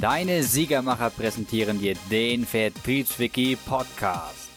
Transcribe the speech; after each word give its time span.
Deine 0.00 0.42
Siegermacher 0.42 1.08
präsentieren 1.08 1.80
dir 1.80 1.94
den 2.10 2.44
Vertriebswiki 2.44 3.56
Podcast. 3.56 4.50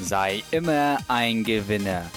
Sei 0.00 0.42
immer 0.50 0.96
ein 1.06 1.44
Gewinner. 1.44 2.10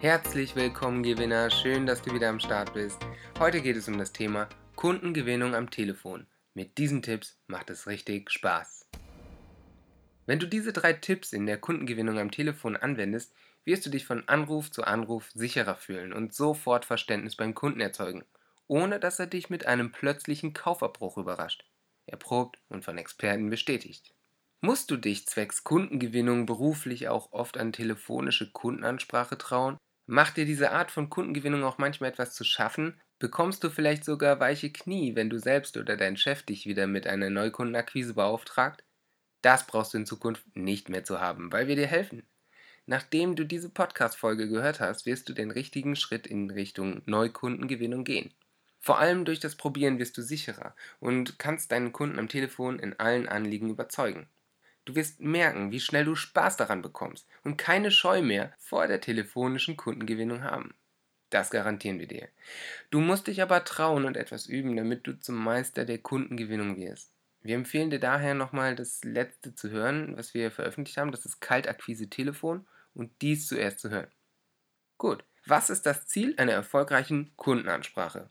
Herzlich 0.00 0.54
willkommen, 0.56 1.02
Gewinner. 1.02 1.48
Schön, 1.48 1.86
dass 1.86 2.02
du 2.02 2.12
wieder 2.12 2.28
am 2.28 2.38
Start 2.38 2.74
bist. 2.74 2.98
Heute 3.38 3.62
geht 3.62 3.76
es 3.76 3.88
um 3.88 3.96
das 3.96 4.12
Thema 4.12 4.46
Kundengewinnung 4.76 5.54
am 5.54 5.70
Telefon. 5.70 6.26
Mit 6.52 6.76
diesen 6.76 7.00
Tipps 7.00 7.38
macht 7.46 7.70
es 7.70 7.86
richtig 7.86 8.30
Spaß. 8.30 8.86
Wenn 10.26 10.38
du 10.38 10.46
diese 10.46 10.74
drei 10.74 10.92
Tipps 10.92 11.32
in 11.32 11.46
der 11.46 11.56
Kundengewinnung 11.56 12.18
am 12.18 12.30
Telefon 12.30 12.76
anwendest, 12.76 13.32
wirst 13.64 13.86
du 13.86 13.90
dich 13.90 14.04
von 14.04 14.28
Anruf 14.28 14.70
zu 14.70 14.84
Anruf 14.84 15.30
sicherer 15.30 15.76
fühlen 15.76 16.12
und 16.12 16.34
sofort 16.34 16.84
Verständnis 16.84 17.36
beim 17.36 17.54
Kunden 17.54 17.80
erzeugen 17.80 18.22
ohne 18.68 19.00
dass 19.00 19.18
er 19.18 19.26
dich 19.26 19.50
mit 19.50 19.66
einem 19.66 19.92
plötzlichen 19.92 20.52
Kaufabbruch 20.52 21.18
überrascht, 21.18 21.64
erprobt 22.06 22.58
und 22.68 22.84
von 22.84 22.98
Experten 22.98 23.50
bestätigt. 23.50 24.14
Musst 24.60 24.90
du 24.90 24.96
dich 24.96 25.26
zwecks 25.26 25.64
Kundengewinnung 25.64 26.46
beruflich 26.46 27.08
auch 27.08 27.32
oft 27.32 27.58
an 27.58 27.72
telefonische 27.72 28.52
Kundenansprache 28.52 29.36
trauen? 29.36 29.76
Macht 30.06 30.36
dir 30.36 30.44
diese 30.44 30.70
Art 30.70 30.90
von 30.90 31.10
Kundengewinnung 31.10 31.64
auch 31.64 31.78
manchmal 31.78 32.10
etwas 32.10 32.34
zu 32.34 32.44
schaffen? 32.44 33.00
Bekommst 33.18 33.64
du 33.64 33.70
vielleicht 33.70 34.04
sogar 34.04 34.40
weiche 34.40 34.72
Knie, 34.72 35.14
wenn 35.16 35.30
du 35.30 35.38
selbst 35.38 35.76
oder 35.76 35.96
dein 35.96 36.16
Chef 36.16 36.42
dich 36.42 36.66
wieder 36.66 36.86
mit 36.86 37.06
einer 37.06 37.30
Neukundenakquise 37.30 38.14
beauftragt? 38.14 38.84
Das 39.42 39.66
brauchst 39.66 39.94
du 39.94 39.98
in 39.98 40.06
Zukunft 40.06 40.44
nicht 40.56 40.88
mehr 40.88 41.04
zu 41.04 41.20
haben, 41.20 41.52
weil 41.52 41.66
wir 41.66 41.76
dir 41.76 41.86
helfen. 41.86 42.22
Nachdem 42.86 43.36
du 43.36 43.44
diese 43.44 43.68
Podcast-Folge 43.68 44.48
gehört 44.48 44.80
hast, 44.80 45.06
wirst 45.06 45.28
du 45.28 45.32
den 45.32 45.50
richtigen 45.50 45.94
Schritt 45.94 46.26
in 46.26 46.50
Richtung 46.50 47.02
Neukundengewinnung 47.06 48.04
gehen. 48.04 48.34
Vor 48.82 48.98
allem 48.98 49.24
durch 49.24 49.38
das 49.38 49.54
Probieren 49.54 50.00
wirst 50.00 50.18
du 50.18 50.22
sicherer 50.22 50.74
und 50.98 51.38
kannst 51.38 51.70
deinen 51.70 51.92
Kunden 51.92 52.18
am 52.18 52.28
Telefon 52.28 52.80
in 52.80 52.98
allen 52.98 53.28
Anliegen 53.28 53.70
überzeugen. 53.70 54.26
Du 54.84 54.96
wirst 54.96 55.20
merken, 55.20 55.70
wie 55.70 55.78
schnell 55.78 56.04
du 56.04 56.16
Spaß 56.16 56.56
daran 56.56 56.82
bekommst 56.82 57.28
und 57.44 57.56
keine 57.56 57.92
Scheu 57.92 58.22
mehr 58.22 58.52
vor 58.58 58.88
der 58.88 59.00
telefonischen 59.00 59.76
Kundengewinnung 59.76 60.42
haben. 60.42 60.74
Das 61.30 61.50
garantieren 61.50 62.00
wir 62.00 62.08
dir. 62.08 62.28
Du 62.90 62.98
musst 63.00 63.28
dich 63.28 63.40
aber 63.40 63.64
trauen 63.64 64.04
und 64.04 64.16
etwas 64.16 64.46
üben, 64.46 64.76
damit 64.76 65.06
du 65.06 65.18
zum 65.18 65.36
Meister 65.36 65.84
der 65.84 65.98
Kundengewinnung 65.98 66.76
wirst. 66.76 67.12
Wir 67.40 67.54
empfehlen 67.54 67.90
dir 67.90 68.00
daher 68.00 68.34
nochmal 68.34 68.74
das 68.74 69.04
letzte 69.04 69.54
zu 69.54 69.70
hören, 69.70 70.16
was 70.16 70.34
wir 70.34 70.50
veröffentlicht 70.50 70.98
haben. 70.98 71.12
Das 71.12 71.24
ist 71.24 71.40
Kaltakquise 71.40 72.10
Telefon 72.10 72.66
und 72.94 73.12
dies 73.22 73.46
zuerst 73.46 73.78
zu 73.78 73.90
hören. 73.90 74.10
Gut, 74.98 75.24
was 75.46 75.70
ist 75.70 75.86
das 75.86 76.06
Ziel 76.06 76.34
einer 76.36 76.52
erfolgreichen 76.52 77.32
Kundenansprache? 77.36 78.28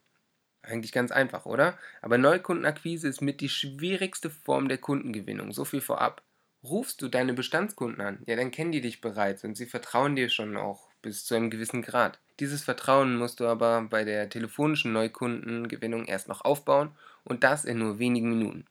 Eigentlich 0.64 0.92
ganz 0.92 1.12
einfach, 1.12 1.46
oder? 1.46 1.78
Aber 2.02 2.18
Neukundenakquise 2.18 3.08
ist 3.08 3.22
mit 3.22 3.42
die 3.42 3.50
schwierigste 3.50 4.30
Form 4.30 4.68
der 4.68 4.78
Kundengewinnung. 4.78 5.52
So 5.52 5.66
viel 5.66 5.82
vorab. 5.82 6.22
Rufst 6.64 7.02
du 7.02 7.08
deine 7.08 7.34
Bestandskunden 7.34 8.02
an, 8.02 8.20
ja, 8.28 8.36
dann 8.36 8.52
kennen 8.52 8.72
die 8.72 8.82
dich 8.82 9.02
bereits 9.02 9.44
und 9.44 9.58
sie 9.58 9.66
vertrauen 9.66 10.16
dir 10.16 10.30
schon 10.30 10.58
auch 10.58 10.90
bis 11.02 11.26
zu 11.26 11.34
einem 11.34 11.50
gewissen 11.50 11.82
Grad. 11.82 12.20
Dieses 12.40 12.64
Vertrauen 12.64 13.18
musst 13.18 13.40
du 13.40 13.48
aber 13.48 13.82
bei 13.90 14.04
der 14.04 14.30
telefonischen 14.30 14.94
Neukundengewinnung 14.94 16.06
erst 16.06 16.28
noch 16.28 16.46
aufbauen 16.46 16.92
und 17.24 17.44
das 17.44 17.66
in 17.66 17.80
nur 17.80 17.98
wenigen 17.98 18.30
Minuten. 18.30 18.66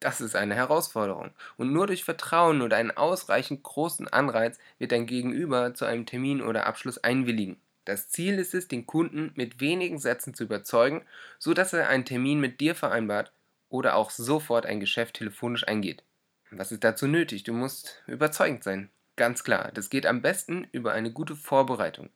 Das 0.00 0.20
ist 0.20 0.36
eine 0.36 0.54
Herausforderung. 0.54 1.30
Und 1.56 1.72
nur 1.72 1.86
durch 1.86 2.04
Vertrauen 2.04 2.62
oder 2.62 2.76
einen 2.76 2.96
ausreichend 2.96 3.62
großen 3.62 4.08
Anreiz 4.08 4.58
wird 4.78 4.92
dein 4.92 5.06
Gegenüber 5.06 5.74
zu 5.74 5.84
einem 5.84 6.06
Termin 6.06 6.40
oder 6.40 6.66
Abschluss 6.66 6.98
einwilligen. 6.98 7.56
Das 7.88 8.10
Ziel 8.10 8.38
ist 8.38 8.52
es, 8.52 8.68
den 8.68 8.84
Kunden 8.84 9.32
mit 9.34 9.60
wenigen 9.60 9.98
Sätzen 9.98 10.34
zu 10.34 10.44
überzeugen, 10.44 11.06
so 11.38 11.54
dass 11.54 11.72
er 11.72 11.88
einen 11.88 12.04
Termin 12.04 12.38
mit 12.38 12.60
dir 12.60 12.74
vereinbart 12.74 13.32
oder 13.70 13.96
auch 13.96 14.10
sofort 14.10 14.66
ein 14.66 14.78
Geschäft 14.78 15.14
telefonisch 15.14 15.66
eingeht. 15.66 16.04
Was 16.50 16.70
ist 16.70 16.84
dazu 16.84 17.06
nötig? 17.06 17.44
Du 17.44 17.54
musst 17.54 18.02
überzeugend 18.06 18.62
sein. 18.62 18.90
Ganz 19.16 19.42
klar, 19.42 19.72
das 19.72 19.88
geht 19.88 20.04
am 20.04 20.20
besten 20.20 20.68
über 20.70 20.92
eine 20.92 21.10
gute 21.10 21.34
Vorbereitung. 21.34 22.10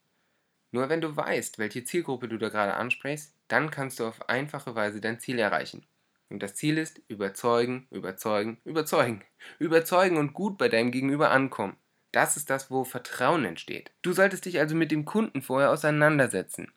Nur 0.69 0.89
wenn 0.89 1.01
du 1.01 1.15
weißt, 1.15 1.57
welche 1.57 1.83
Zielgruppe 1.83 2.27
du 2.27 2.37
da 2.37 2.49
gerade 2.49 2.75
ansprichst, 2.75 3.33
dann 3.47 3.71
kannst 3.71 3.99
du 3.99 4.05
auf 4.05 4.29
einfache 4.29 4.75
Weise 4.75 5.01
dein 5.01 5.19
Ziel 5.19 5.39
erreichen. 5.39 5.87
Und 6.29 6.43
das 6.43 6.53
Ziel 6.53 6.77
ist 6.77 7.01
überzeugen, 7.07 7.87
überzeugen, 7.89 8.59
überzeugen. 8.63 9.23
Überzeugen 9.57 10.17
und 10.17 10.33
gut 10.33 10.59
bei 10.59 10.69
deinem 10.69 10.91
Gegenüber 10.91 11.31
ankommen. 11.31 11.77
Das 12.13 12.37
ist 12.37 12.51
das, 12.51 12.69
wo 12.69 12.83
Vertrauen 12.83 13.43
entsteht. 13.43 13.91
Du 14.03 14.13
solltest 14.13 14.45
dich 14.45 14.59
also 14.59 14.75
mit 14.75 14.91
dem 14.91 15.03
Kunden 15.03 15.41
vorher 15.41 15.71
auseinandersetzen. 15.71 16.71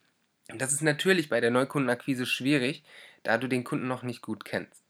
Das 0.48 0.72
ist 0.72 0.80
natürlich 0.80 1.28
bei 1.28 1.40
der 1.40 1.50
Neukundenakquise 1.50 2.24
schwierig, 2.24 2.84
da 3.22 3.36
du 3.36 3.46
den 3.46 3.62
Kunden 3.62 3.86
noch 3.86 4.02
nicht 4.02 4.22
gut 4.22 4.46
kennst. 4.46 4.82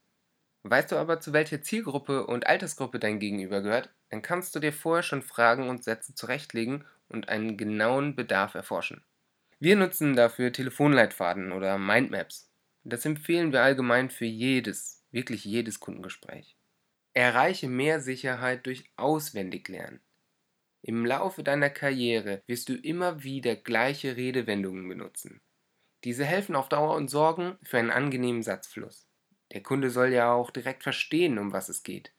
Weißt 0.63 0.93
du 0.93 0.97
aber, 0.97 1.21
zu 1.21 1.33
welcher 1.33 1.63
Zielgruppe 1.63 2.27
und 2.27 2.47
Altersgruppe 2.47 3.01
dein 3.01 3.19
Gegenüber 3.19 3.61
gehört, 3.61 3.91
dann 4.11 4.23
kannst 4.23 4.55
du 4.55 4.61
dir 4.61 4.73
vorher 4.73 5.03
schon 5.03 5.23
Fragen 5.23 5.69
und 5.69 5.83
Sätze 5.83 6.15
zurechtlegen 6.15 6.85
und 7.09 7.29
einen 7.29 7.57
genauen 7.57 8.15
Bedarf 8.15 8.55
erforschen. 8.55 9.03
Wir 9.59 9.75
nutzen 9.75 10.15
dafür 10.15 10.53
Telefonleitfaden 10.53 11.51
oder 11.51 11.77
Mindmaps. 11.77 12.49
Das 12.85 13.05
empfehlen 13.05 13.53
wir 13.53 13.63
allgemein 13.63 14.11
für 14.11 14.27
jedes, 14.27 15.03
wirklich 15.11 15.45
jedes 15.45 15.81
Kundengespräch. 15.81 16.57
Erreiche 17.15 17.69
mehr 17.69 18.01
Sicherheit 18.01 18.67
durch 18.67 18.85
Auswendiglernen. 18.97 20.01
Im 20.89 21.05
Laufe 21.05 21.43
deiner 21.43 21.69
Karriere 21.69 22.45
wirst 22.47 22.69
du 22.69 22.75
immer 22.75 23.25
wieder 23.25 23.57
gleiche 23.57 24.17
Redewendungen 24.17 24.87
benutzen. 24.87 25.41
Diese 26.05 26.25
helfen 26.25 26.55
auf 26.55 26.69
Dauer 26.69 26.95
und 26.95 27.09
sorgen 27.09 27.59
für 27.65 27.79
einen 27.79 27.91
angenehmen 27.91 28.45
Satzfluss. 28.45 29.09
Der 29.51 29.65
Kunde 29.65 29.91
soll 29.91 30.13
ja 30.13 30.33
auch 30.33 30.53
direkt 30.53 30.85
verstehen, 30.85 31.41
um 31.41 31.53
was 31.53 31.69
es 31.69 31.83
geht. 31.83 32.13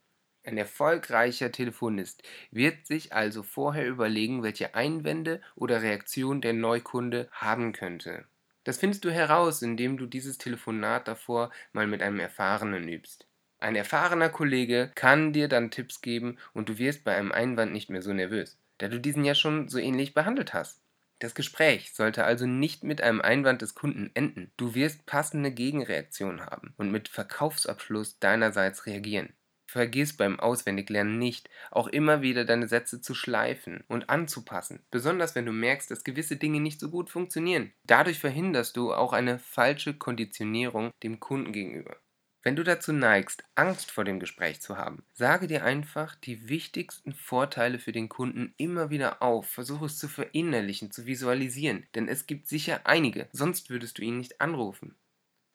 Ein 0.43 0.57
erfolgreicher 0.57 1.53
Telefonist 1.53 2.23
wird 2.51 2.85
sich 2.85 3.13
also 3.13 3.41
vorher 3.41 3.87
überlegen, 3.87 4.43
welche 4.43 4.75
Einwände 4.75 5.39
oder 5.55 5.81
Reaktionen 5.81 6.41
der 6.41 6.51
Neukunde 6.51 7.29
haben 7.31 7.71
könnte. 7.71 8.25
Das 8.65 8.79
findest 8.79 9.05
du 9.05 9.11
heraus, 9.11 9.61
indem 9.61 9.95
du 9.95 10.07
dieses 10.07 10.37
Telefonat 10.37 11.07
davor 11.07 11.53
mal 11.71 11.87
mit 11.87 12.01
einem 12.01 12.19
Erfahrenen 12.19 12.89
übst. 12.89 13.29
Ein 13.59 13.75
erfahrener 13.75 14.29
Kollege 14.29 14.91
kann 14.93 15.33
dir 15.33 15.47
dann 15.47 15.71
Tipps 15.71 16.01
geben 16.01 16.37
und 16.53 16.69
du 16.69 16.77
wirst 16.77 17.03
bei 17.03 17.15
einem 17.15 17.31
Einwand 17.31 17.73
nicht 17.73 17.89
mehr 17.89 18.03
so 18.03 18.13
nervös, 18.13 18.57
da 18.77 18.87
du 18.87 18.99
diesen 18.99 19.25
ja 19.25 19.33
schon 19.33 19.67
so 19.67 19.79
ähnlich 19.79 20.13
behandelt 20.13 20.53
hast. 20.53 20.81
Das 21.19 21.33
Gespräch 21.33 21.93
sollte 21.93 22.23
also 22.25 22.45
nicht 22.45 22.83
mit 22.83 23.01
einem 23.01 23.21
Einwand 23.21 23.63
des 23.63 23.73
Kunden 23.73 24.11
enden. 24.13 24.51
Du 24.55 24.75
wirst 24.75 25.07
passende 25.07 25.51
Gegenreaktionen 25.51 26.41
haben 26.41 26.75
und 26.77 26.91
mit 26.91 27.07
Verkaufsabschluss 27.07 28.19
deinerseits 28.19 28.85
reagieren. 28.85 29.33
Vergiss 29.65 30.15
beim 30.15 30.39
Auswendiglernen 30.39 31.17
nicht, 31.17 31.49
auch 31.71 31.87
immer 31.87 32.21
wieder 32.21 32.45
deine 32.45 32.67
Sätze 32.67 33.01
zu 33.01 33.15
schleifen 33.15 33.83
und 33.87 34.09
anzupassen, 34.09 34.85
besonders 34.91 35.35
wenn 35.35 35.45
du 35.45 35.51
merkst, 35.51 35.89
dass 35.91 36.03
gewisse 36.03 36.37
Dinge 36.37 36.61
nicht 36.61 36.79
so 36.79 36.89
gut 36.89 37.09
funktionieren. 37.09 37.73
Dadurch 37.83 38.19
verhinderst 38.19 38.77
du 38.77 38.93
auch 38.93 39.11
eine 39.11 39.39
falsche 39.39 39.95
Konditionierung 39.95 40.91
dem 41.03 41.19
Kunden 41.19 41.51
gegenüber. 41.51 41.97
Wenn 42.43 42.55
du 42.55 42.63
dazu 42.63 42.93
neigst, 42.93 43.43
Angst 43.55 43.91
vor 43.91 44.05
dem 44.05 44.19
Gespräch 44.19 44.61
zu 44.61 44.77
haben, 44.77 45.03
sage 45.13 45.47
dir 45.47 45.63
einfach 45.63 46.15
die 46.15 46.47
wichtigsten 46.47 47.13
Vorteile 47.13 47.79
für 47.79 47.91
den 47.91 48.09
Kunden 48.09 48.53
immer 48.57 48.89
wieder 48.89 49.21
auf, 49.21 49.49
versuche 49.49 49.85
es 49.85 49.97
zu 49.97 50.07
verinnerlichen, 50.07 50.91
zu 50.91 51.05
visualisieren, 51.05 51.87
denn 51.95 52.07
es 52.07 52.27
gibt 52.27 52.47
sicher 52.47 52.81
einige, 52.85 53.27
sonst 53.31 53.69
würdest 53.69 53.97
du 53.97 54.03
ihn 54.03 54.17
nicht 54.17 54.39
anrufen. 54.39 54.95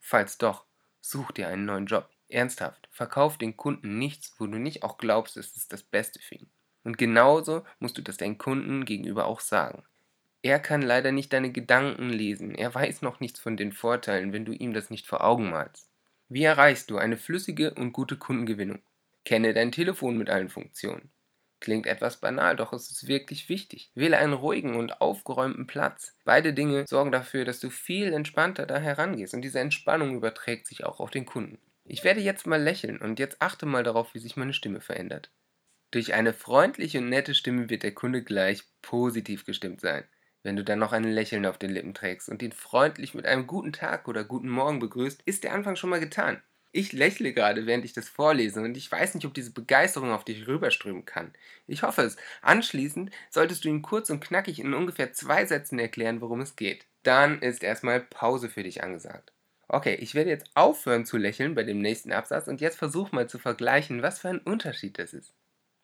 Falls 0.00 0.38
doch, 0.38 0.66
such 1.00 1.32
dir 1.32 1.48
einen 1.48 1.64
neuen 1.64 1.86
Job. 1.86 2.10
Ernsthaft, 2.28 2.88
verkauf 2.90 3.38
den 3.38 3.56
Kunden 3.56 3.98
nichts, 3.98 4.34
wo 4.38 4.46
du 4.46 4.58
nicht 4.58 4.82
auch 4.82 4.98
glaubst, 4.98 5.36
es 5.36 5.56
ist 5.56 5.72
das 5.72 5.82
Beste 5.82 6.18
für 6.18 6.36
ihn. 6.36 6.50
Und 6.82 6.98
genauso 6.98 7.64
musst 7.78 7.98
du 7.98 8.02
das 8.02 8.16
deinem 8.16 8.38
Kunden 8.38 8.84
gegenüber 8.84 9.26
auch 9.26 9.40
sagen. 9.40 9.84
Er 10.40 10.58
kann 10.58 10.82
leider 10.82 11.12
nicht 11.12 11.32
deine 11.32 11.52
Gedanken 11.52 12.10
lesen, 12.10 12.54
er 12.54 12.74
weiß 12.74 13.02
noch 13.02 13.20
nichts 13.20 13.38
von 13.38 13.56
den 13.56 13.72
Vorteilen, 13.72 14.32
wenn 14.32 14.44
du 14.44 14.52
ihm 14.52 14.72
das 14.72 14.90
nicht 14.90 15.06
vor 15.06 15.22
Augen 15.22 15.50
malst. 15.50 15.91
Wie 16.34 16.44
erreichst 16.44 16.90
du 16.90 16.96
eine 16.96 17.18
flüssige 17.18 17.74
und 17.74 17.92
gute 17.92 18.16
Kundengewinnung? 18.16 18.80
Kenne 19.22 19.52
dein 19.52 19.70
Telefon 19.70 20.16
mit 20.16 20.30
allen 20.30 20.48
Funktionen. 20.48 21.10
Klingt 21.60 21.86
etwas 21.86 22.20
banal, 22.20 22.56
doch 22.56 22.72
es 22.72 22.90
ist 22.90 23.06
wirklich 23.06 23.50
wichtig. 23.50 23.90
Wähle 23.94 24.16
einen 24.16 24.32
ruhigen 24.32 24.76
und 24.76 25.02
aufgeräumten 25.02 25.66
Platz. 25.66 26.16
Beide 26.24 26.54
Dinge 26.54 26.86
sorgen 26.86 27.12
dafür, 27.12 27.44
dass 27.44 27.60
du 27.60 27.68
viel 27.68 28.14
entspannter 28.14 28.64
da 28.64 28.78
herangehst 28.78 29.34
und 29.34 29.42
diese 29.42 29.60
Entspannung 29.60 30.16
überträgt 30.16 30.66
sich 30.68 30.84
auch 30.84 31.00
auf 31.00 31.10
den 31.10 31.26
Kunden. 31.26 31.58
Ich 31.84 32.02
werde 32.02 32.22
jetzt 32.22 32.46
mal 32.46 32.62
lächeln 32.62 32.96
und 32.96 33.18
jetzt 33.18 33.42
achte 33.42 33.66
mal 33.66 33.82
darauf, 33.82 34.14
wie 34.14 34.18
sich 34.18 34.34
meine 34.38 34.54
Stimme 34.54 34.80
verändert. 34.80 35.30
Durch 35.90 36.14
eine 36.14 36.32
freundliche 36.32 36.96
und 37.00 37.10
nette 37.10 37.34
Stimme 37.34 37.68
wird 37.68 37.82
der 37.82 37.92
Kunde 37.92 38.22
gleich 38.22 38.62
positiv 38.80 39.44
gestimmt 39.44 39.82
sein. 39.82 40.04
Wenn 40.42 40.56
du 40.56 40.64
dann 40.64 40.80
noch 40.80 40.92
ein 40.92 41.04
Lächeln 41.04 41.46
auf 41.46 41.58
den 41.58 41.70
Lippen 41.70 41.94
trägst 41.94 42.28
und 42.28 42.42
ihn 42.42 42.52
freundlich 42.52 43.14
mit 43.14 43.26
einem 43.26 43.46
guten 43.46 43.72
Tag 43.72 44.08
oder 44.08 44.24
guten 44.24 44.48
Morgen 44.48 44.80
begrüßt, 44.80 45.22
ist 45.24 45.44
der 45.44 45.52
Anfang 45.52 45.76
schon 45.76 45.90
mal 45.90 46.00
getan. 46.00 46.42
Ich 46.74 46.92
lächle 46.92 47.34
gerade, 47.34 47.66
während 47.66 47.84
ich 47.84 47.92
das 47.92 48.08
vorlese 48.08 48.62
und 48.62 48.76
ich 48.76 48.90
weiß 48.90 49.14
nicht, 49.14 49.26
ob 49.26 49.34
diese 49.34 49.52
Begeisterung 49.52 50.10
auf 50.10 50.24
dich 50.24 50.46
rüberströmen 50.46 51.04
kann. 51.04 51.32
Ich 51.66 51.82
hoffe 51.82 52.02
es. 52.02 52.16
Anschließend 52.40 53.10
solltest 53.28 53.64
du 53.64 53.68
ihm 53.68 53.82
kurz 53.82 54.08
und 54.08 54.20
knackig 54.20 54.58
in 54.58 54.72
ungefähr 54.72 55.12
zwei 55.12 55.44
Sätzen 55.44 55.78
erklären, 55.78 56.22
worum 56.22 56.40
es 56.40 56.56
geht. 56.56 56.86
Dann 57.02 57.40
ist 57.42 57.62
erstmal 57.62 58.00
Pause 58.00 58.48
für 58.48 58.62
dich 58.62 58.82
angesagt. 58.82 59.32
Okay, 59.68 59.94
ich 59.96 60.14
werde 60.14 60.30
jetzt 60.30 60.50
aufhören 60.54 61.04
zu 61.04 61.18
lächeln 61.18 61.54
bei 61.54 61.62
dem 61.62 61.78
nächsten 61.78 62.10
Absatz 62.10 62.48
und 62.48 62.60
jetzt 62.60 62.78
versuch 62.78 63.12
mal 63.12 63.28
zu 63.28 63.38
vergleichen, 63.38 64.02
was 64.02 64.20
für 64.20 64.30
ein 64.30 64.38
Unterschied 64.38 64.98
das 64.98 65.12
ist. 65.12 65.34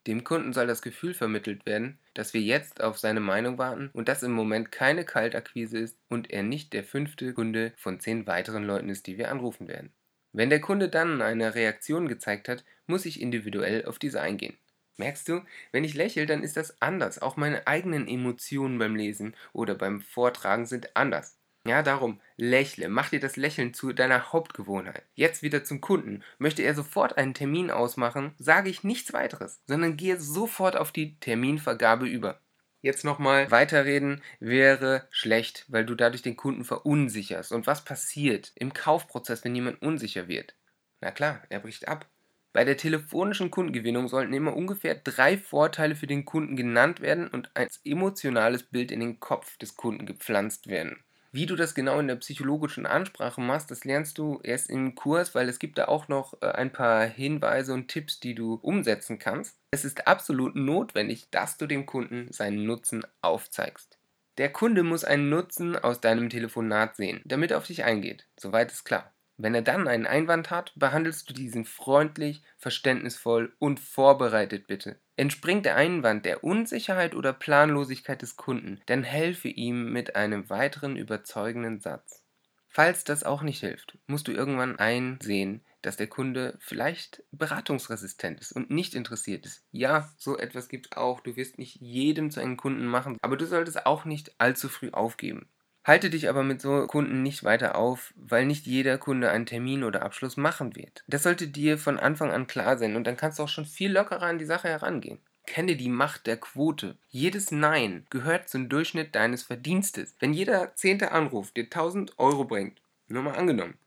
Dem 0.09 0.25
Kunden 0.25 0.55
soll 0.55 0.67
das 0.67 0.81
Gefühl 0.81 1.13
vermittelt 1.13 1.67
werden, 1.67 1.99
dass 2.15 2.33
wir 2.33 2.41
jetzt 2.41 2.83
auf 2.83 2.99
seine 2.99 3.21
Meinung 3.21 3.59
warten 3.59 3.91
und 3.93 4.09
dass 4.09 4.23
im 4.23 4.33
Moment 4.33 4.73
keine 4.73 5.05
Kaltakquise 5.05 5.77
ist 5.77 5.99
und 6.09 6.31
er 6.31 6.43
nicht 6.43 6.73
der 6.73 6.83
fünfte 6.83 7.35
Kunde 7.35 7.75
von 7.77 8.01
zehn 8.01 8.27
weiteren 8.27 8.65
Leuten 8.65 8.89
ist, 8.89 9.07
die 9.07 9.19
wir 9.19 9.31
anrufen 9.31 9.69
werden. 9.69 9.93
Wenn 10.33 10.49
der 10.49 10.63
Kunde 10.63 10.89
dann 10.89 11.21
eine 11.21 11.55
Reaktion 11.55 12.09
gezeigt 12.09 12.49
hat, 12.49 12.65
muss 12.87 13.05
ich 13.05 13.21
individuell 13.21 13.85
auf 13.85 13.99
diese 13.99 14.23
eingehen. 14.23 14.57
Merkst 14.97 15.29
du, 15.29 15.43
wenn 15.73 15.85
ich 15.85 15.93
lächle, 15.93 16.25
dann 16.25 16.43
ist 16.43 16.57
das 16.57 16.81
anders. 16.81 17.21
Auch 17.21 17.37
meine 17.37 17.67
eigenen 17.67 18.09
Emotionen 18.09 18.79
beim 18.79 18.97
Lesen 18.97 19.37
oder 19.53 19.75
beim 19.75 20.01
Vortragen 20.01 20.65
sind 20.65 20.97
anders. 20.97 21.38
Ja, 21.69 21.83
darum, 21.83 22.19
lächle, 22.39 22.89
mach 22.89 23.11
dir 23.11 23.21
das 23.21 23.37
Lächeln 23.37 23.75
zu 23.75 23.93
deiner 23.93 24.33
Hauptgewohnheit. 24.33 25.05
Jetzt 25.15 25.43
wieder 25.43 25.65
zum 25.65 25.83
Kunden. 25.83 26.25
Möchte 26.39 26.63
er 26.63 26.75
sofort 26.75 27.19
einen 27.19 27.35
Termin 27.35 27.71
ausmachen, 27.71 28.35
sage 28.39 28.71
ich 28.71 28.85
nichts 28.85 29.13
weiteres, 29.13 29.61
sondern 29.67 29.99
gehe 29.99 30.19
sofort 30.19 30.77
auf 30.79 30.93
die 30.93 31.21
Terminvergabe 31.21 32.09
über. 32.09 32.41
Jetzt 32.81 33.05
nochmal 33.05 33.51
weiterreden 33.51 34.23
wäre 34.41 35.09
schlecht, 35.11 35.67
weil 35.69 35.85
du 35.85 35.95
dadurch 35.95 36.23
den 36.23 36.37
Kunden 36.39 36.65
verunsicherst. 36.65 37.53
Und 37.53 37.67
was 37.67 37.85
passiert 37.85 38.51
im 38.55 38.73
Kaufprozess, 38.73 39.45
wenn 39.45 39.55
jemand 39.55 39.83
unsicher 39.83 40.27
wird? 40.27 40.55
Na 41.03 41.11
klar, 41.11 41.43
er 41.51 41.61
bricht 41.61 41.87
ab. 41.87 42.09
Bei 42.55 42.65
der 42.65 42.79
telefonischen 42.79 43.51
Kundengewinnung 43.51 44.09
sollten 44.09 44.33
immer 44.33 44.57
ungefähr 44.57 44.95
drei 44.95 45.37
Vorteile 45.37 45.97
für 45.97 46.07
den 46.07 46.25
Kunden 46.25 46.57
genannt 46.57 47.03
werden 47.03 47.29
und 47.29 47.55
ein 47.55 47.69
emotionales 47.85 48.63
Bild 48.63 48.91
in 48.91 49.01
den 49.01 49.21
Kopf 49.21 49.59
des 49.59 49.77
Kunden 49.77 50.07
gepflanzt 50.07 50.67
werden. 50.69 51.05
Wie 51.31 51.45
du 51.45 51.57
das 51.57 51.75
genau 51.75 51.99
in 52.01 52.09
der 52.09 52.17
psychologischen 52.17 52.87
Ansprache 52.87 53.41
machst, 53.41 53.71
das 53.71 53.85
lernst 53.85 54.17
du 54.17 54.41
erst 54.43 54.71
im 54.71 54.95
Kurs, 54.95 55.35
weil 55.35 55.49
es 55.49 55.59
gibt 55.59 55.77
da 55.77 55.87
auch 55.87 56.09
noch 56.09 56.41
äh, 56.41 56.47
ein 56.47 56.73
paar 56.73 57.07
Hinweise 57.07 57.75
und 57.75 57.89
Tipps, 57.89 58.19
die 58.19 58.35
du 58.35 58.55
umsetzen 58.55 59.19
kannst. 59.19 59.59
Es 59.71 59.85
ist 59.85 60.07
absolut 60.07 60.57
notwendig, 60.57 61.29
dass 61.31 61.59
du 61.59 61.67
dem 61.67 61.85
Kunden 61.85 62.33
seinen 62.33 62.65
Nutzen 62.65 63.03
aufzeigst. 63.21 63.99
Der 64.39 64.51
Kunde 64.51 64.85
muss 64.85 65.05
einen 65.05 65.29
Nutzen 65.29 65.77
aus 65.77 66.01
deinem 66.01 66.31
Telefonat 66.31 66.97
sehen, 66.97 67.21
damit 67.25 67.51
er 67.51 67.59
auf 67.59 67.67
dich 67.67 67.85
eingeht. 67.85 68.27
Soweit 68.39 68.73
ist 68.73 68.85
klar. 68.85 69.13
Wenn 69.41 69.55
er 69.55 69.63
dann 69.63 69.87
einen 69.87 70.07
Einwand 70.07 70.51
hat, 70.51 70.73
behandelst 70.75 71.31
du 71.31 71.33
diesen 71.33 71.65
freundlich, 71.65 72.43
verständnisvoll 72.57 73.55
und 73.61 73.79
vorbereitet 73.79 74.67
bitte. 74.67 74.99
Entspringt 75.17 75.65
der 75.65 75.77
Einwand 75.77 76.25
der 76.25 76.43
Unsicherheit 76.43 77.15
oder 77.15 77.33
Planlosigkeit 77.33 78.21
des 78.21 78.37
Kunden, 78.37 78.81
dann 78.87 79.05
helfe 79.05 79.47
ihm 79.47 79.93
mit 79.93 80.17
einem 80.17 80.51
weiteren 80.51 80.97
überzeugenden 80.97 81.81
Satz. 81.81 82.25
Falls 82.69 83.05
das 83.05 83.23
auch 83.23 83.43
nicht 83.43 83.61
hilft, 83.61 83.97
musst 84.09 84.27
du 84.27 84.33
irgendwann 84.33 84.77
einsehen, 84.77 85.65
dass 85.83 85.97
der 85.97 86.09
Kunde 86.09 86.57
vielleicht 86.61 87.23
beratungsresistent 87.31 88.41
ist 88.41 88.51
und 88.51 88.71
nicht 88.71 88.97
interessiert 88.97 89.47
ist. 89.47 89.65
Ja, 89.71 90.13
so 90.17 90.37
etwas 90.37 90.69
gibt 90.69 90.87
es 90.87 90.97
auch. 90.97 91.21
Du 91.21 91.37
wirst 91.37 91.59
nicht 91.59 91.77
jedem 91.81 92.33
zu 92.33 92.41
einem 92.41 92.57
Kunden 92.57 92.87
machen, 92.87 93.19
aber 93.23 93.37
du 93.37 93.47
solltest 93.47 93.87
auch 93.87 94.05
nicht 94.05 94.41
allzu 94.41 94.69
früh 94.69 94.91
aufgeben. 94.91 95.49
Halte 95.89 96.11
dich 96.11 96.29
aber 96.29 96.43
mit 96.43 96.61
so 96.61 96.87
Kunden 96.87 97.23
nicht 97.23 97.45
weiter 97.45 97.75
auf, 97.75 98.13
weil 98.15 98.45
nicht 98.45 98.67
jeder 98.67 98.99
Kunde 98.99 99.31
einen 99.31 99.47
Termin 99.47 99.85
oder 99.85 100.03
Abschluss 100.03 100.37
machen 100.37 100.77
wird. 100.77 101.03
Das 101.07 101.23
sollte 101.23 101.49
dir 101.49 101.79
von 101.79 101.99
Anfang 101.99 102.31
an 102.31 102.47
klar 102.47 102.77
sein 102.77 102.95
und 102.95 103.07
dann 103.07 103.17
kannst 103.17 103.39
du 103.39 103.45
auch 103.45 103.49
schon 103.49 103.65
viel 103.65 103.91
lockerer 103.91 104.25
an 104.25 104.39
die 104.39 104.45
Sache 104.45 104.69
herangehen. 104.69 105.19
Kenne 105.47 105.77
die 105.77 105.89
Macht 105.89 106.27
der 106.27 106.37
Quote. 106.37 106.99
Jedes 107.09 107.53
Nein 107.53 108.05
gehört 108.11 108.51
zum 108.51 108.69
Durchschnitt 108.69 109.15
deines 109.15 109.45
Verdienstes. 109.45 110.15
Wenn 110.21 110.35
jeder 110.35 110.75
zehnte 110.75 111.11
Anruf 111.11 111.53
dir 111.53 111.65
1000 111.65 112.19
Euro 112.19 112.45
bringt, 112.45 112.83
nur 113.07 113.23
mal 113.23 113.37
angenommen, 113.37 113.79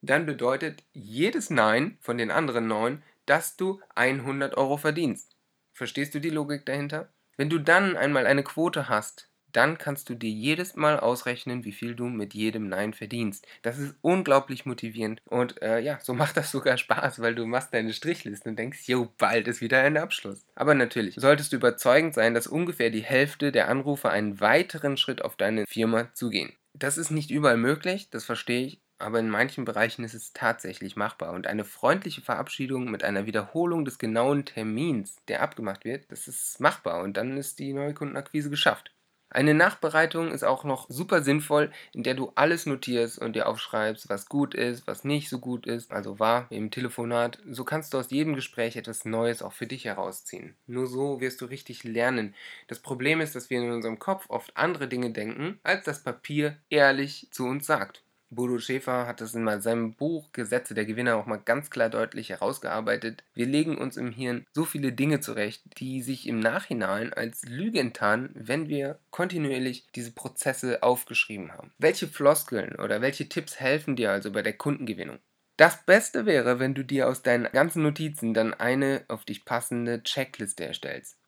dann 0.00 0.24
bedeutet 0.24 0.82
jedes 0.94 1.50
Nein 1.50 1.98
von 2.00 2.16
den 2.16 2.30
anderen 2.30 2.68
neun, 2.68 3.02
dass 3.26 3.58
du 3.58 3.82
100 3.96 4.56
Euro 4.56 4.78
verdienst. 4.78 5.36
Verstehst 5.74 6.14
du 6.14 6.20
die 6.20 6.30
Logik 6.30 6.64
dahinter? 6.64 7.10
Wenn 7.36 7.50
du 7.50 7.58
dann 7.58 7.98
einmal 7.98 8.26
eine 8.26 8.44
Quote 8.44 8.88
hast, 8.88 9.29
dann 9.52 9.78
kannst 9.78 10.08
du 10.08 10.14
dir 10.14 10.30
jedes 10.30 10.76
Mal 10.76 10.98
ausrechnen, 10.98 11.64
wie 11.64 11.72
viel 11.72 11.94
du 11.94 12.04
mit 12.04 12.34
jedem 12.34 12.68
Nein 12.68 12.94
verdienst. 12.94 13.46
Das 13.62 13.78
ist 13.78 13.94
unglaublich 14.00 14.66
motivierend 14.66 15.22
und 15.26 15.60
äh, 15.62 15.80
ja, 15.80 15.98
so 16.00 16.14
macht 16.20 16.36
das 16.36 16.50
sogar 16.50 16.76
Spaß, 16.76 17.20
weil 17.20 17.34
du 17.34 17.46
machst 17.46 17.74
deine 17.74 17.92
Strichliste 17.92 18.48
und 18.48 18.58
denkst, 18.58 18.86
jo, 18.86 19.08
bald 19.18 19.48
ist 19.48 19.60
wieder 19.60 19.80
ein 19.80 19.96
Abschluss. 19.96 20.44
Aber 20.54 20.74
natürlich, 20.74 21.16
solltest 21.16 21.52
du 21.52 21.56
überzeugend 21.56 22.14
sein, 22.14 22.34
dass 22.34 22.46
ungefähr 22.46 22.90
die 22.90 23.02
Hälfte 23.02 23.52
der 23.52 23.68
Anrufer 23.68 24.10
einen 24.10 24.40
weiteren 24.40 24.96
Schritt 24.96 25.22
auf 25.22 25.36
deine 25.36 25.66
Firma 25.66 26.12
zugehen. 26.14 26.52
Das 26.72 26.98
ist 26.98 27.10
nicht 27.10 27.30
überall 27.30 27.56
möglich, 27.56 28.10
das 28.10 28.24
verstehe 28.24 28.66
ich, 28.66 28.80
aber 29.00 29.18
in 29.18 29.30
manchen 29.30 29.64
Bereichen 29.64 30.04
ist 30.04 30.14
es 30.14 30.32
tatsächlich 30.32 30.94
machbar. 30.94 31.32
Und 31.32 31.46
eine 31.46 31.64
freundliche 31.64 32.20
Verabschiedung 32.20 32.90
mit 32.90 33.02
einer 33.02 33.26
Wiederholung 33.26 33.84
des 33.84 33.98
genauen 33.98 34.44
Termins, 34.44 35.16
der 35.26 35.42
abgemacht 35.42 35.84
wird, 35.84 36.10
das 36.12 36.28
ist 36.28 36.60
machbar 36.60 37.02
und 37.02 37.16
dann 37.16 37.36
ist 37.36 37.58
die 37.58 37.72
Neukundenakquise 37.72 38.50
geschafft. 38.50 38.92
Eine 39.32 39.54
Nachbereitung 39.54 40.32
ist 40.32 40.42
auch 40.42 40.64
noch 40.64 40.86
super 40.88 41.22
sinnvoll, 41.22 41.70
in 41.92 42.02
der 42.02 42.14
du 42.14 42.32
alles 42.34 42.66
notierst 42.66 43.20
und 43.20 43.36
dir 43.36 43.48
aufschreibst, 43.48 44.08
was 44.08 44.26
gut 44.26 44.56
ist, 44.56 44.88
was 44.88 45.04
nicht 45.04 45.28
so 45.28 45.38
gut 45.38 45.66
ist, 45.66 45.92
also 45.92 46.18
war 46.18 46.48
im 46.50 46.72
Telefonat. 46.72 47.38
So 47.48 47.62
kannst 47.62 47.94
du 47.94 47.98
aus 47.98 48.10
jedem 48.10 48.34
Gespräch 48.34 48.74
etwas 48.74 49.04
Neues 49.04 49.40
auch 49.40 49.52
für 49.52 49.68
dich 49.68 49.84
herausziehen. 49.84 50.56
Nur 50.66 50.88
so 50.88 51.20
wirst 51.20 51.40
du 51.40 51.44
richtig 51.44 51.84
lernen. 51.84 52.34
Das 52.66 52.80
Problem 52.80 53.20
ist, 53.20 53.36
dass 53.36 53.50
wir 53.50 53.60
in 53.60 53.70
unserem 53.70 54.00
Kopf 54.00 54.26
oft 54.28 54.56
andere 54.56 54.88
Dinge 54.88 55.12
denken, 55.12 55.60
als 55.62 55.84
das 55.84 56.02
Papier 56.02 56.56
ehrlich 56.68 57.28
zu 57.30 57.46
uns 57.46 57.66
sagt. 57.66 58.02
Bodo 58.30 58.58
Schäfer 58.58 59.06
hat 59.08 59.20
das 59.20 59.34
in 59.34 59.60
seinem 59.60 59.94
Buch 59.94 60.30
Gesetze 60.32 60.72
der 60.72 60.84
Gewinner 60.84 61.16
auch 61.16 61.26
mal 61.26 61.36
ganz 61.36 61.68
klar 61.68 61.90
deutlich 61.90 62.30
herausgearbeitet. 62.30 63.24
Wir 63.34 63.46
legen 63.46 63.76
uns 63.76 63.96
im 63.96 64.12
Hirn 64.12 64.46
so 64.52 64.64
viele 64.64 64.92
Dinge 64.92 65.18
zurecht, 65.18 65.62
die 65.78 66.00
sich 66.00 66.28
im 66.28 66.38
Nachhinein 66.38 67.12
als 67.12 67.42
Lüge 67.44 67.80
enttarnen, 67.80 68.30
wenn 68.34 68.68
wir 68.68 69.00
kontinuierlich 69.10 69.88
diese 69.96 70.12
Prozesse 70.12 70.82
aufgeschrieben 70.84 71.52
haben. 71.52 71.72
Welche 71.78 72.06
Floskeln 72.06 72.76
oder 72.76 73.00
welche 73.00 73.28
Tipps 73.28 73.58
helfen 73.58 73.96
dir 73.96 74.12
also 74.12 74.30
bei 74.30 74.42
der 74.42 74.52
Kundengewinnung? 74.52 75.18
Das 75.56 75.84
Beste 75.84 76.24
wäre, 76.24 76.58
wenn 76.58 76.74
du 76.74 76.84
dir 76.84 77.08
aus 77.08 77.22
deinen 77.22 77.50
ganzen 77.52 77.82
Notizen 77.82 78.32
dann 78.32 78.54
eine 78.54 79.04
auf 79.08 79.24
dich 79.24 79.44
passende 79.44 80.02
Checkliste 80.04 80.64
erstellst. 80.64 81.19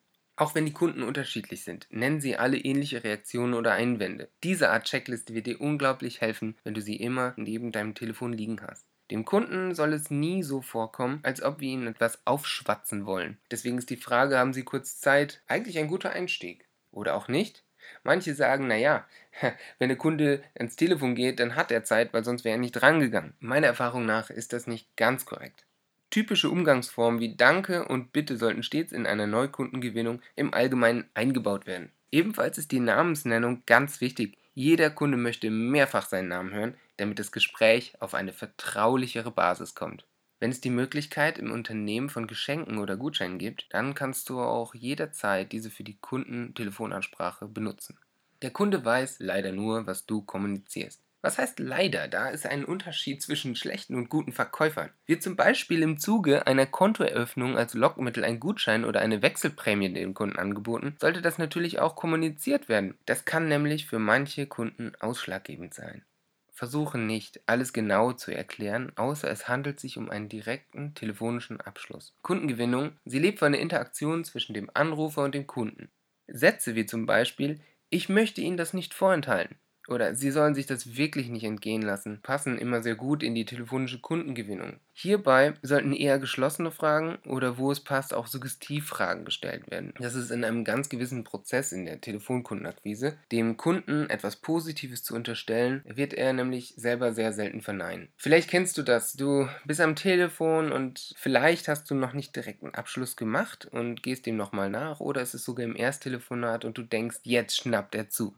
Auch 0.43 0.57
wenn 0.57 0.67
die 0.67 0.73
Kunden 0.73 1.05
unterschiedlich 1.05 1.63
sind, 1.63 1.87
nennen 1.91 2.21
sie 2.21 2.37
alle 2.37 2.57
ähnliche 2.57 3.05
Reaktionen 3.05 3.55
oder 3.55 3.75
Einwände. 3.75 4.29
Diese 4.43 4.71
Art 4.71 4.87
Checkliste 4.87 5.35
wird 5.35 5.47
dir 5.47 5.61
unglaublich 5.61 6.21
helfen, 6.21 6.57
wenn 6.65 6.75
du 6.75 6.83
sie 6.83 6.97
immer 6.97 7.33
neben 7.37 7.71
deinem 7.71 7.95
Telefon 7.95 8.33
liegen 8.33 8.61
hast. 8.61 8.85
Dem 9.13 9.25
Kunden 9.25 9.73
soll 9.73 9.93
es 9.93 10.11
nie 10.11 10.43
so 10.43 10.61
vorkommen, 10.61 11.21
als 11.23 11.45
ob 11.45 11.61
wir 11.61 11.69
ihnen 11.69 11.87
etwas 11.87 12.27
aufschwatzen 12.27 13.07
wollen. 13.07 13.39
Deswegen 13.53 13.79
ist 13.79 13.89
die 13.91 13.97
Frage, 13.97 14.37
haben 14.37 14.53
Sie 14.53 14.65
kurz 14.65 14.99
Zeit, 14.99 15.41
eigentlich 15.47 15.79
ein 15.79 15.87
guter 15.87 16.11
Einstieg. 16.11 16.67
Oder 16.91 17.15
auch 17.15 17.29
nicht? 17.29 17.63
Manche 18.03 18.35
sagen, 18.35 18.67
naja, 18.67 19.07
wenn 19.79 19.91
der 19.91 19.99
Kunde 19.99 20.43
ans 20.59 20.75
Telefon 20.75 21.15
geht, 21.15 21.39
dann 21.39 21.55
hat 21.55 21.71
er 21.71 21.85
Zeit, 21.85 22.13
weil 22.13 22.25
sonst 22.25 22.43
wäre 22.43 22.57
er 22.57 22.61
nicht 22.61 22.73
drangegangen. 22.73 23.35
Meiner 23.39 23.69
Erfahrung 23.69 24.07
nach 24.07 24.29
ist 24.29 24.53
das 24.53 24.67
nicht 24.67 24.97
ganz 24.97 25.25
korrekt. 25.25 25.65
Typische 26.13 26.51
Umgangsformen 26.51 27.21
wie 27.21 27.37
Danke 27.37 27.87
und 27.87 28.13
Bitte 28.13 28.37
sollten 28.37 28.63
stets 28.63 28.93
in 28.93 29.07
einer 29.07 29.27
Neukundengewinnung 29.27 30.21
im 30.37 30.53
Allgemeinen 30.53 31.07
eingebaut 31.15 31.67
werden. 31.67 31.91
Ebenfalls 32.11 32.59
ist 32.59 32.71
die 32.71 32.81
Namensnennung 32.81 33.63
ganz 33.65 34.03
wichtig. 34.03 34.37
Jeder 34.53 34.91
Kunde 34.91 35.17
möchte 35.17 35.49
mehrfach 35.49 36.07
seinen 36.07 36.29
Namen 36.29 36.53
hören, 36.53 36.75
damit 36.99 37.19
das 37.19 37.33
Gespräch 37.33 37.95
auf 37.99 38.13
eine 38.13 38.35
vertraulichere 38.35 39.31
Basis 39.31 39.75
kommt. 39.75 40.05
Wenn 40.39 40.51
es 40.51 40.61
die 40.61 40.69
Möglichkeit 40.69 41.39
im 41.39 41.51
Unternehmen 41.51 42.11
von 42.11 42.27
Geschenken 42.27 42.77
oder 42.77 42.99
Gutscheinen 42.99 43.39
gibt, 43.39 43.69
dann 43.71 43.95
kannst 43.95 44.29
du 44.29 44.39
auch 44.39 44.75
jederzeit 44.75 45.51
diese 45.51 45.71
für 45.71 45.83
die 45.83 45.97
Kundentelefonansprache 45.97 47.49
benutzen. 47.49 47.99
Der 48.43 48.51
Kunde 48.51 48.85
weiß 48.85 49.21
leider 49.21 49.53
nur, 49.53 49.87
was 49.87 50.05
du 50.05 50.21
kommunizierst. 50.21 51.02
Was 51.25 51.39
heißt 51.39 51.61
leider? 51.61 52.09
Da 52.09 52.31
ist 52.31 52.47
ein 52.47 52.65
Unterschied 52.65 53.23
zwischen 53.23 53.55
schlechten 53.55 53.95
und 53.95 54.09
guten 54.09 54.33
Verkäufern. 54.33 54.91
Wird 55.07 55.23
zum 55.23 55.37
Beispiel 55.37 55.81
im 55.83 55.97
Zuge 55.97 56.49
einer 56.49 56.67
Kontoeröffnung 56.67 57.57
als 57.57 57.75
Lockmittel 57.75 58.25
ein 58.25 58.41
Gutschein 58.41 58.85
oder 58.85 59.01
eine 59.01 59.23
Wechselprämie 59.23 59.93
dem 59.93 60.15
Kunden 60.15 60.37
angeboten, 60.37 60.97
sollte 61.01 61.23
das 61.23 61.39
natürlich 61.39 61.79
auch 61.79 61.95
kommuniziert 61.95 62.69
werden. 62.69 62.99
Das 63.07 63.25
kann 63.25 63.47
nämlich 63.47 63.87
für 63.87 64.01
manche 64.01 64.47
Kunden 64.47 64.93
ausschlaggebend 64.99 65.75
sein. 65.75 66.05
Versuche 66.51 66.99
nicht, 66.99 67.41
alles 67.47 67.73
genau 67.73 68.13
zu 68.13 68.35
erklären, 68.35 68.91
außer 68.97 69.31
es 69.31 69.49
handelt 69.49 69.79
sich 69.79 69.99
um 69.99 70.11
einen 70.11 70.29
direkten 70.29 70.95
telefonischen 70.95 71.61
Abschluss. 71.61 72.17
Kundengewinnung, 72.23 72.93
sie 73.05 73.21
lebt 73.21 73.39
von 73.39 73.53
der 73.53 73.61
Interaktion 73.61 74.25
zwischen 74.25 74.55
dem 74.55 74.71
Anrufer 74.75 75.23
und 75.23 75.37
dem 75.37 75.47
Kunden. 75.47 75.89
Sätze 76.27 76.75
wie 76.75 76.85
zum 76.85 77.07
Beispiel, 77.07 77.61
ich 77.91 78.09
möchte 78.09 78.41
Ihnen 78.41 78.57
das 78.57 78.75
nicht 78.75 78.93
vorenthalten 78.93 79.57
oder 79.89 80.15
sie 80.15 80.31
sollen 80.31 80.55
sich 80.55 80.67
das 80.67 80.97
wirklich 80.97 81.29
nicht 81.29 81.45
entgehen 81.45 81.83
lassen, 81.83 82.21
passen 82.23 82.59
immer 82.59 82.83
sehr 82.83 82.95
gut 82.95 83.23
in 83.23 83.35
die 83.35 83.45
telefonische 83.45 84.01
Kundengewinnung. 84.01 84.79
Hierbei 84.93 85.55
sollten 85.63 85.93
eher 85.93 86.19
geschlossene 86.19 86.71
Fragen 86.71 87.17
oder 87.27 87.59
wo 87.59 87.73
es 87.73 87.81
passt 87.81 88.15
auch 88.15 88.27
Suggestivfragen 88.27 89.25
gestellt 89.25 89.71
werden. 89.71 89.95
Das 89.99 90.15
ist 90.15 90.31
in 90.31 90.45
einem 90.45 90.65
ganz 90.65 90.89
gewissen 90.89 91.25
Prozess 91.25 91.73
in 91.73 91.87
der 91.87 92.01
Telefonkundenakquise. 92.01 93.17
Dem 93.33 93.57
Kunden 93.57 94.09
etwas 94.11 94.37
Positives 94.37 95.03
zu 95.03 95.15
unterstellen, 95.15 95.83
wird 95.87 96.13
er 96.15 96.33
nämlich 96.33 96.75
selber 96.77 97.13
sehr 97.13 97.33
selten 97.33 97.63
verneinen. 97.63 98.09
Vielleicht 98.17 98.51
kennst 98.51 98.77
du 98.79 98.83
das. 98.83 99.15
Du 99.15 99.49
bist 99.65 99.81
am 99.81 99.97
Telefon 99.97 100.73
und 100.73 101.15
vielleicht 101.17 101.69
hast 101.69 101.91
du 101.91 101.95
noch 101.95 102.13
nicht 102.13 102.37
direkt 102.37 102.63
einen 102.63 102.75
Abschluss 102.75 103.17
gemacht 103.17 103.67
und 103.67 104.03
gehst 104.03 104.27
dem 104.27 104.37
nochmal 104.37 104.71
nach 104.71 105.01
oder 105.01 105.23
es 105.23 105.35
ist 105.35 105.45
sogar 105.45 105.65
im 105.65 105.77
Ersttelefonat 105.77 106.65
und 106.65 106.79
du 106.79 106.83
denkst, 106.83 107.21
jetzt 107.23 107.57
schnappt 107.57 107.95
er 107.95 108.09
zu. 108.09 108.35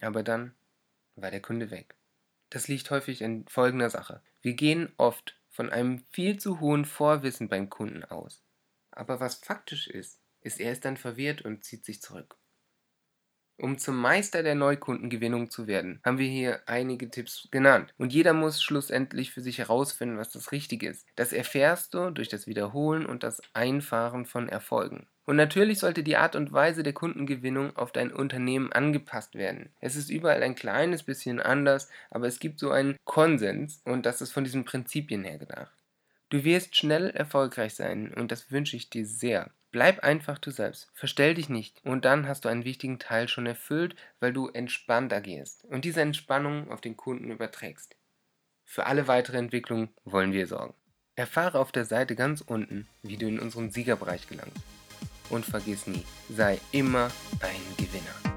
Aber 0.00 0.22
dann 0.22 0.54
war 1.16 1.30
der 1.30 1.42
Kunde 1.42 1.70
weg. 1.70 1.96
Das 2.50 2.68
liegt 2.68 2.90
häufig 2.90 3.22
in 3.22 3.46
folgender 3.48 3.90
Sache. 3.90 4.22
Wir 4.40 4.54
gehen 4.54 4.92
oft 4.96 5.40
von 5.48 5.70
einem 5.70 6.04
viel 6.10 6.38
zu 6.38 6.60
hohen 6.60 6.84
Vorwissen 6.84 7.48
beim 7.48 7.70
Kunden 7.70 8.04
aus. 8.04 8.44
Aber 8.90 9.20
was 9.20 9.36
faktisch 9.36 9.88
ist, 9.88 10.20
ist, 10.40 10.60
er 10.60 10.72
ist 10.72 10.84
dann 10.84 10.96
verwirrt 10.96 11.42
und 11.42 11.64
zieht 11.64 11.84
sich 11.84 12.00
zurück. 12.00 12.36
Um 13.58 13.78
zum 13.78 13.96
Meister 13.96 14.42
der 14.42 14.54
Neukundengewinnung 14.54 15.50
zu 15.50 15.66
werden, 15.66 16.00
haben 16.04 16.18
wir 16.18 16.28
hier 16.28 16.60
einige 16.66 17.10
Tipps 17.10 17.48
genannt. 17.50 17.94
Und 17.96 18.12
jeder 18.12 18.34
muss 18.34 18.62
schlussendlich 18.62 19.30
für 19.30 19.40
sich 19.40 19.58
herausfinden, 19.58 20.18
was 20.18 20.30
das 20.30 20.52
Richtige 20.52 20.88
ist. 20.88 21.06
Das 21.16 21.32
erfährst 21.32 21.94
du 21.94 22.10
durch 22.10 22.28
das 22.28 22.46
Wiederholen 22.46 23.06
und 23.06 23.22
das 23.22 23.40
Einfahren 23.54 24.26
von 24.26 24.50
Erfolgen. 24.50 25.06
Und 25.24 25.36
natürlich 25.36 25.78
sollte 25.78 26.02
die 26.02 26.16
Art 26.16 26.36
und 26.36 26.52
Weise 26.52 26.82
der 26.82 26.92
Kundengewinnung 26.92 27.74
auf 27.76 27.92
dein 27.92 28.12
Unternehmen 28.12 28.72
angepasst 28.72 29.34
werden. 29.34 29.70
Es 29.80 29.96
ist 29.96 30.10
überall 30.10 30.42
ein 30.42 30.54
kleines 30.54 31.02
bisschen 31.02 31.40
anders, 31.40 31.88
aber 32.10 32.26
es 32.26 32.38
gibt 32.38 32.60
so 32.60 32.70
einen 32.70 32.96
Konsens 33.04 33.80
und 33.84 34.06
das 34.06 34.20
ist 34.20 34.32
von 34.32 34.44
diesen 34.44 34.64
Prinzipien 34.64 35.24
her 35.24 35.38
gedacht. 35.38 35.72
Du 36.28 36.44
wirst 36.44 36.76
schnell 36.76 37.10
erfolgreich 37.10 37.74
sein 37.74 38.12
und 38.14 38.30
das 38.30 38.50
wünsche 38.50 38.76
ich 38.76 38.90
dir 38.90 39.06
sehr. 39.06 39.50
Bleib 39.70 40.00
einfach 40.00 40.38
du 40.38 40.50
selbst, 40.50 40.90
verstell 40.94 41.34
dich 41.34 41.48
nicht 41.48 41.84
und 41.84 42.04
dann 42.04 42.26
hast 42.26 42.44
du 42.44 42.48
einen 42.48 42.64
wichtigen 42.64 42.98
Teil 42.98 43.28
schon 43.28 43.46
erfüllt, 43.46 43.96
weil 44.20 44.32
du 44.32 44.48
entspannt 44.48 45.12
agierst 45.12 45.64
und 45.64 45.84
diese 45.84 46.00
Entspannung 46.00 46.70
auf 46.70 46.80
den 46.80 46.96
Kunden 46.96 47.30
überträgst. 47.30 47.96
Für 48.64 48.86
alle 48.86 49.06
weitere 49.06 49.38
Entwicklung 49.38 49.88
wollen 50.04 50.32
wir 50.32 50.46
sorgen. 50.46 50.74
Erfahre 51.14 51.58
auf 51.58 51.72
der 51.72 51.84
Seite 51.84 52.14
ganz 52.14 52.42
unten, 52.42 52.88
wie 53.02 53.16
du 53.16 53.26
in 53.26 53.38
unseren 53.38 53.70
Siegerbereich 53.70 54.28
gelangst. 54.28 54.60
Und 55.30 55.44
vergiss 55.44 55.86
nie, 55.86 56.04
sei 56.28 56.60
immer 56.72 57.10
ein 57.40 57.76
Gewinner. 57.76 58.35